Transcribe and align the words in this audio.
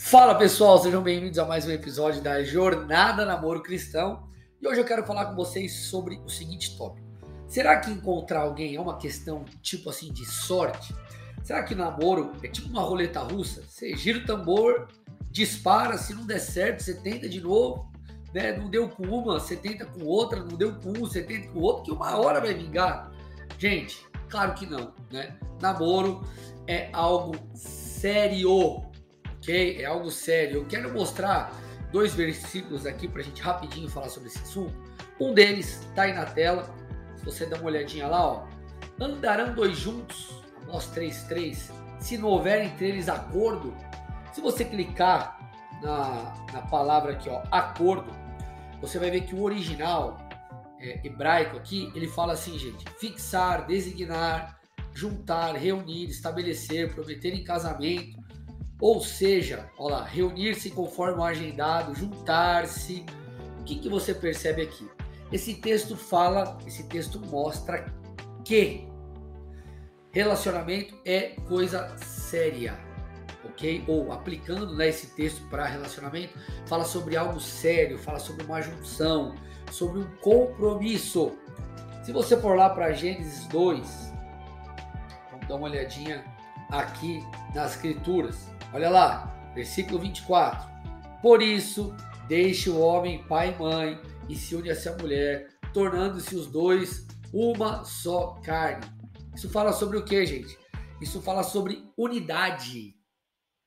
Fala 0.00 0.36
pessoal, 0.36 0.78
sejam 0.78 1.02
bem-vindos 1.02 1.38
a 1.38 1.44
mais 1.44 1.66
um 1.66 1.70
episódio 1.70 2.22
da 2.22 2.42
Jornada 2.42 3.26
Namoro 3.26 3.62
Cristão. 3.62 4.26
E 4.62 4.66
hoje 4.66 4.80
eu 4.80 4.84
quero 4.84 5.04
falar 5.04 5.26
com 5.26 5.34
vocês 5.34 5.74
sobre 5.74 6.16
o 6.24 6.30
seguinte 6.30 6.78
tópico: 6.78 7.06
será 7.46 7.78
que 7.78 7.90
encontrar 7.90 8.42
alguém 8.42 8.76
é 8.76 8.80
uma 8.80 8.96
questão 8.96 9.44
tipo 9.60 9.90
assim 9.90 10.10
de 10.10 10.24
sorte? 10.24 10.94
Será 11.42 11.62
que 11.64 11.74
namoro 11.74 12.32
é 12.42 12.48
tipo 12.48 12.68
uma 12.68 12.80
roleta 12.80 13.20
russa? 13.20 13.62
Você 13.68 13.94
gira 13.96 14.20
o 14.20 14.24
tambor, 14.24 14.88
dispara, 15.30 15.98
se 15.98 16.14
não 16.14 16.24
der 16.24 16.38
certo, 16.38 16.84
você 16.84 16.94
tenta 16.94 17.28
de 17.28 17.40
novo, 17.40 17.92
né? 18.32 18.56
Não 18.56 18.70
deu 18.70 18.88
com 18.88 19.02
uma, 19.02 19.38
você 19.38 19.56
tenta 19.56 19.84
com 19.84 20.04
outra, 20.04 20.38
não 20.38 20.56
deu 20.56 20.74
com 20.76 20.90
um, 20.90 21.00
você 21.00 21.22
tenta 21.22 21.48
com 21.48 21.58
outro, 21.58 21.82
que 21.82 21.90
uma 21.90 22.16
hora 22.16 22.40
vai 22.40 22.54
vingar. 22.54 23.10
Gente, 23.58 24.06
claro 24.30 24.54
que 24.54 24.64
não, 24.64 24.94
né? 25.10 25.36
Namoro 25.60 26.24
é 26.68 26.88
algo 26.92 27.34
sério, 27.52 28.87
É 29.52 29.84
algo 29.84 30.10
sério. 30.10 30.56
Eu 30.56 30.66
quero 30.66 30.92
mostrar 30.92 31.52
dois 31.90 32.14
versículos 32.14 32.86
aqui 32.86 33.08
para 33.08 33.22
a 33.22 33.24
gente 33.24 33.40
rapidinho 33.40 33.88
falar 33.88 34.08
sobre 34.08 34.28
esse 34.28 34.38
assunto. 34.38 34.74
Um 35.20 35.32
deles 35.34 35.80
está 35.80 36.02
aí 36.02 36.12
na 36.12 36.24
tela. 36.24 36.74
Se 37.16 37.24
você 37.24 37.46
dá 37.46 37.56
uma 37.56 37.66
olhadinha 37.66 38.06
lá, 38.06 38.24
ó. 38.24 38.46
Andarão 39.00 39.54
dois 39.54 39.76
juntos, 39.76 40.42
Amós 40.62 40.90
3,3. 40.94 41.72
Se 42.00 42.18
não 42.18 42.28
houver 42.28 42.64
entre 42.64 42.88
eles 42.88 43.08
acordo. 43.08 43.74
Se 44.32 44.40
você 44.40 44.64
clicar 44.64 45.38
na, 45.82 46.46
na 46.52 46.62
palavra 46.62 47.12
aqui, 47.12 47.28
ó, 47.28 47.42
acordo, 47.50 48.12
você 48.80 48.98
vai 48.98 49.10
ver 49.10 49.22
que 49.22 49.34
o 49.34 49.42
original 49.42 50.18
é, 50.78 51.04
hebraico 51.04 51.56
aqui, 51.56 51.90
ele 51.94 52.06
fala 52.06 52.34
assim, 52.34 52.58
gente: 52.58 52.84
fixar, 52.98 53.66
designar, 53.66 54.58
juntar, 54.94 55.54
reunir, 55.56 56.04
estabelecer, 56.04 56.94
prometer 56.94 57.34
em 57.34 57.42
casamento, 57.42 58.18
ou 58.80 59.00
seja, 59.00 59.68
olha 59.76 60.02
reunir-se 60.02 60.70
conforme 60.70 61.18
o 61.18 61.24
agendado, 61.24 61.94
juntar-se. 61.94 63.04
O 63.60 63.64
que, 63.64 63.76
que 63.76 63.88
você 63.88 64.14
percebe 64.14 64.62
aqui? 64.62 64.88
Esse 65.32 65.54
texto 65.54 65.96
fala, 65.96 66.56
esse 66.66 66.84
texto 66.84 67.20
mostra 67.26 67.92
que 68.44 68.88
relacionamento 70.10 70.94
é 71.04 71.36
coisa 71.48 71.94
séria, 71.98 72.78
ok? 73.44 73.84
Ou 73.86 74.12
aplicando 74.12 74.74
né, 74.74 74.88
esse 74.88 75.08
texto 75.08 75.42
para 75.50 75.66
relacionamento, 75.66 76.38
fala 76.66 76.84
sobre 76.84 77.16
algo 77.16 77.40
sério, 77.40 77.98
fala 77.98 78.18
sobre 78.18 78.44
uma 78.44 78.62
junção, 78.62 79.34
sobre 79.70 80.00
um 80.00 80.06
compromisso. 80.16 81.36
Se 82.02 82.12
você 82.12 82.40
for 82.40 82.56
lá 82.56 82.70
para 82.70 82.92
Gênesis 82.92 83.46
2, 83.48 84.12
vamos 85.30 85.46
dar 85.46 85.56
uma 85.56 85.68
olhadinha 85.68 86.24
aqui 86.70 87.22
nas 87.54 87.72
escrituras. 87.72 88.48
Olha 88.72 88.90
lá, 88.90 89.52
versículo 89.54 89.98
24. 89.98 90.68
Por 91.22 91.42
isso, 91.42 91.94
deixe 92.28 92.68
o 92.68 92.78
homem 92.78 93.24
pai 93.24 93.54
e 93.54 93.58
mãe 93.58 94.00
e 94.28 94.36
se 94.36 94.54
une 94.54 94.70
a 94.70 94.76
sua 94.76 94.96
mulher, 94.96 95.48
tornando-se 95.72 96.36
os 96.36 96.46
dois 96.46 97.06
uma 97.32 97.84
só 97.84 98.38
carne. 98.44 98.86
Isso 99.34 99.48
fala 99.48 99.72
sobre 99.72 99.96
o 99.96 100.04
que, 100.04 100.24
gente? 100.26 100.58
Isso 101.00 101.22
fala 101.22 101.42
sobre 101.42 101.84
unidade, 101.96 102.94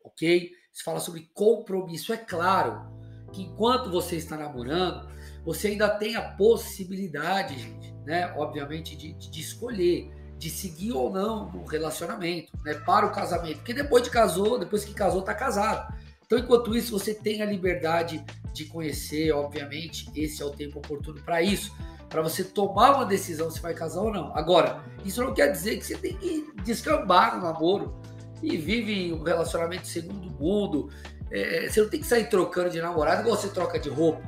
ok? 0.04 0.52
Isso 0.72 0.84
fala 0.84 1.00
sobre 1.00 1.30
compromisso. 1.34 2.14
É 2.14 2.18
claro 2.18 2.92
que 3.32 3.44
enquanto 3.44 3.90
você 3.90 4.18
está 4.18 4.38
namorando, 4.38 5.10
você 5.44 5.70
ainda 5.70 5.90
tem 5.90 6.16
a 6.16 6.22
possibilidade, 6.22 7.58
gente, 7.58 7.94
né? 8.06 8.34
Obviamente, 8.38 8.96
de, 8.96 9.14
de 9.14 9.40
escolher 9.40 10.12
de 10.42 10.50
seguir 10.50 10.92
ou 10.92 11.12
não 11.12 11.52
no 11.52 11.64
relacionamento, 11.66 12.52
né, 12.66 12.74
para 12.74 13.06
o 13.06 13.12
casamento. 13.12 13.58
Porque 13.58 13.76
depois 13.76 14.04
de 14.04 14.10
casou, 14.10 14.58
depois 14.58 14.84
que 14.84 14.92
casou, 14.92 15.22
tá 15.22 15.36
casado. 15.36 15.94
Então, 16.26 16.40
enquanto 16.40 16.76
isso, 16.76 16.98
você 16.98 17.14
tem 17.14 17.44
a 17.44 17.46
liberdade 17.46 18.26
de 18.52 18.66
conhecer, 18.66 19.32
obviamente, 19.32 20.10
esse 20.16 20.42
é 20.42 20.46
o 20.46 20.50
tempo 20.50 20.80
oportuno 20.80 21.22
para 21.22 21.44
isso, 21.44 21.72
para 22.10 22.24
você 22.24 22.44
tomar 22.44 22.96
uma 22.96 23.06
decisão 23.06 23.52
se 23.52 23.62
vai 23.62 23.76
casar 23.76 24.02
ou 24.02 24.12
não. 24.12 24.36
Agora, 24.36 24.84
isso 25.06 25.24
não 25.24 25.32
quer 25.32 25.52
dizer 25.52 25.78
que 25.78 25.86
você 25.86 25.96
tem 25.96 26.18
que 26.18 26.52
descambar 26.64 27.38
no 27.38 27.44
namoro 27.44 28.02
e 28.42 28.58
vive 28.58 29.14
um 29.14 29.22
relacionamento 29.22 29.88
segundo 29.88 30.32
mundo. 30.32 30.90
É, 31.30 31.70
você 31.70 31.82
não 31.82 31.90
tem 31.90 32.00
que 32.00 32.08
sair 32.08 32.28
trocando 32.28 32.72
de 32.72 32.82
namorado 32.82 33.22
igual 33.22 33.38
você 33.38 33.50
troca 33.50 33.80
de 33.80 33.90
roupa, 33.90 34.24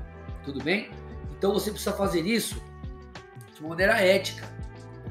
tudo 0.45 0.63
bem? 0.63 0.91
Então 1.35 1.51
você 1.51 1.71
precisa 1.71 1.91
fazer 1.91 2.21
isso 2.21 2.61
de 3.55 3.63
maneira 3.63 3.99
ética 3.99 4.53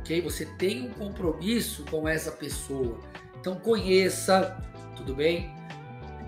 ok? 0.02 0.20
Você 0.20 0.44
tem 0.44 0.82
um 0.82 0.90
compromisso 0.90 1.84
com 1.90 2.06
essa 2.06 2.32
pessoa. 2.32 2.98
Então 3.40 3.54
conheça, 3.54 4.60
tudo 4.96 5.14
bem? 5.14 5.50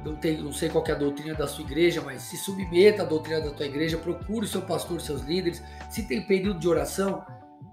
Não, 0.04 0.14
tem, 0.16 0.40
não 0.40 0.52
sei 0.52 0.68
qual 0.68 0.84
é 0.86 0.92
a 0.92 0.94
doutrina 0.94 1.34
da 1.34 1.46
sua 1.46 1.64
igreja, 1.64 2.00
mas 2.00 2.22
se 2.22 2.36
submeta 2.36 3.02
à 3.02 3.04
doutrina 3.04 3.40
da 3.40 3.50
tua 3.50 3.66
igreja, 3.66 3.96
procure 3.96 4.46
o 4.46 4.48
seu 4.48 4.62
pastor, 4.62 5.00
seus 5.00 5.22
líderes. 5.22 5.62
Se 5.90 6.06
tem 6.06 6.26
período 6.26 6.60
de 6.60 6.68
oração, 6.68 7.24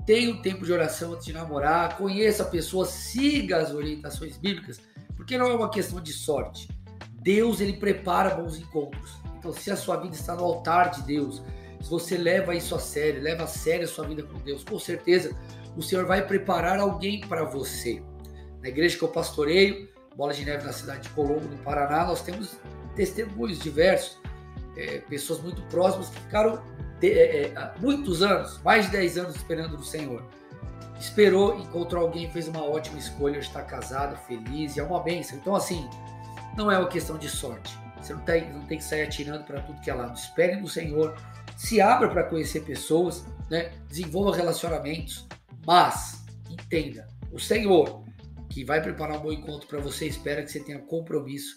tenha 0.06 0.32
um 0.32 0.42
tempo 0.42 0.66
de 0.66 0.72
oração 0.72 1.14
antes 1.14 1.26
de 1.26 1.34
namorar, 1.34 1.98
conheça 1.98 2.44
a 2.44 2.48
pessoa, 2.48 2.86
siga 2.86 3.58
as 3.58 3.74
orientações 3.74 4.38
bíblicas, 4.38 4.80
porque 5.16 5.38
não 5.38 5.48
é 5.48 5.54
uma 5.54 5.70
questão 5.70 6.02
de 6.02 6.14
sorte. 6.14 6.68
Deus 7.22 7.60
ele 7.60 7.74
prepara 7.74 8.36
bons 8.36 8.58
encontros. 8.58 9.12
Então, 9.38 9.52
se 9.52 9.70
a 9.70 9.76
sua 9.76 9.98
vida 9.98 10.16
está 10.16 10.36
no 10.36 10.44
altar 10.44 10.92
de 10.92 11.04
Deus, 11.04 11.44
se 11.82 11.90
você 11.90 12.18
leva 12.18 12.56
isso 12.56 12.74
a 12.74 12.80
sério, 12.80 13.22
leva 13.22 13.44
a 13.44 13.48
sério 13.48 13.86
a 13.86 13.88
sua 13.88 14.08
vida 14.08 14.24
com 14.24 14.40
Deus, 14.40 14.64
com 14.64 14.80
certeza 14.80 15.36
o 15.76 15.82
Senhor 15.82 16.06
vai 16.06 16.26
preparar 16.26 16.80
alguém 16.80 17.22
para 17.22 17.44
você. 17.44 18.04
Na 18.62 18.70
igreja 18.70 18.98
que 18.98 19.04
eu 19.04 19.08
pastoreio, 19.08 19.90
Bola 20.16 20.34
de 20.34 20.46
Neve 20.46 20.66
na 20.66 20.74
cidade 20.74 21.04
de 21.04 21.10
Colombo, 21.10 21.48
no 21.48 21.58
Paraná, 21.58 22.06
nós 22.06 22.22
temos 22.22 22.58
testemunhos 22.96 23.60
diversos, 23.60 24.20
é, 24.76 25.00
pessoas 25.00 25.42
muito 25.42 25.62
próximas 25.64 26.10
que 26.10 26.20
ficaram 26.20 26.62
de, 27.00 27.12
é, 27.12 27.46
é 27.48 27.72
muitos 27.80 28.22
anos, 28.22 28.62
mais 28.64 28.86
de 28.86 28.92
10 28.92 29.18
anos 29.18 29.36
esperando 29.36 29.78
no 29.78 29.84
Senhor. 29.84 30.24
Esperou, 31.00 31.60
encontrou 31.60 32.04
alguém, 32.04 32.30
fez 32.30 32.48
uma 32.48 32.64
ótima 32.64 33.00
escolha, 33.00 33.40
está 33.40 33.64
casado, 33.64 34.16
feliz, 34.28 34.78
é 34.78 34.84
uma 34.84 35.02
bênção. 35.02 35.38
Então, 35.38 35.56
assim, 35.56 35.90
não 36.56 36.72
é 36.72 36.78
uma 36.78 36.88
questão 36.88 37.18
de 37.18 37.28
sorte. 37.28 37.76
Você 38.00 38.14
não 38.14 38.22
tem, 38.22 38.52
não 38.54 38.66
tem 38.66 38.78
que 38.78 38.84
sair 38.84 39.04
atirando 39.04 39.44
para 39.44 39.62
tudo 39.62 39.82
que 39.82 39.90
é 39.90 39.94
lado. 39.94 40.16
Espere 40.16 40.56
no 40.58 40.68
Senhor, 40.68 41.16
se 41.56 41.82
abra 41.82 42.08
para 42.08 42.24
conhecer 42.24 42.62
pessoas, 42.62 43.26
né? 43.50 43.72
desenvolva 43.88 44.36
relacionamentos, 44.36 45.28
mas, 45.66 46.24
entenda, 46.50 47.08
o 47.32 47.40
Senhor, 47.40 48.04
que 48.50 48.64
vai 48.64 48.82
preparar 48.82 49.18
um 49.18 49.22
bom 49.22 49.32
encontro 49.32 49.68
para 49.68 49.80
você, 49.80 50.06
espera 50.08 50.44
que 50.44 50.52
você 50.52 50.60
tenha 50.60 50.80
compromisso 50.80 51.56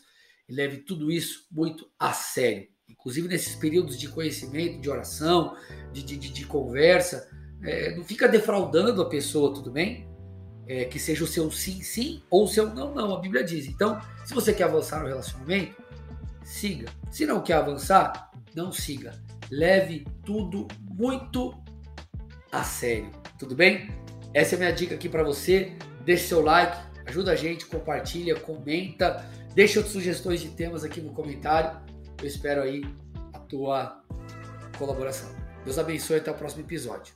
e 0.48 0.54
leve 0.54 0.78
tudo 0.78 1.10
isso 1.10 1.46
muito 1.50 1.90
a 1.98 2.12
sério. 2.12 2.68
Inclusive 2.88 3.28
nesses 3.28 3.56
períodos 3.56 3.98
de 3.98 4.08
conhecimento, 4.08 4.80
de 4.80 4.90
oração, 4.90 5.56
de, 5.92 6.02
de, 6.02 6.16
de 6.16 6.46
conversa, 6.46 7.28
é, 7.62 7.96
não 7.96 8.04
fica 8.04 8.28
defraudando 8.28 9.00
a 9.00 9.08
pessoa, 9.08 9.54
tudo 9.54 9.70
bem? 9.70 10.06
É, 10.66 10.84
que 10.84 10.98
seja 10.98 11.24
o 11.24 11.26
seu 11.26 11.50
sim, 11.50 11.82
sim 11.82 12.22
ou 12.30 12.44
o 12.44 12.48
seu 12.48 12.72
não, 12.74 12.94
não. 12.94 13.14
A 13.14 13.20
Bíblia 13.20 13.44
diz. 13.44 13.66
Então, 13.66 14.00
se 14.24 14.34
você 14.34 14.52
quer 14.52 14.64
avançar 14.64 15.00
no 15.00 15.08
relacionamento, 15.08 15.82
siga. 16.42 16.88
Se 17.10 17.26
não 17.26 17.42
quer 17.42 17.54
avançar, 17.54 18.30
não 18.54 18.70
siga. 18.70 19.12
Leve 19.50 20.06
tudo 20.24 20.68
muito 20.80 21.54
a 22.50 22.62
sério. 22.62 23.10
Tudo 23.44 23.56
bem? 23.56 23.90
Essa 24.32 24.54
é 24.54 24.56
a 24.56 24.58
minha 24.58 24.72
dica 24.72 24.94
aqui 24.94 25.06
para 25.06 25.22
você. 25.22 25.76
Deixe 26.02 26.28
seu 26.28 26.40
like, 26.40 26.78
ajuda 27.04 27.32
a 27.32 27.36
gente, 27.36 27.66
compartilha, 27.66 28.34
comenta, 28.40 29.22
deixa 29.54 29.80
outras 29.80 29.92
sugestões 29.92 30.40
de 30.40 30.48
temas 30.48 30.82
aqui 30.82 30.98
no 30.98 31.12
comentário. 31.12 31.78
Eu 32.18 32.26
espero 32.26 32.62
aí 32.62 32.82
a 33.34 33.38
tua 33.40 34.02
colaboração. 34.78 35.28
Deus 35.62 35.78
abençoe 35.78 36.16
até 36.16 36.30
o 36.30 36.34
próximo 36.34 36.62
episódio. 36.62 37.12